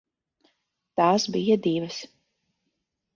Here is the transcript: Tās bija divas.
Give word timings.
Tās 1.01 1.27
bija 1.35 1.57
divas. 1.65 1.99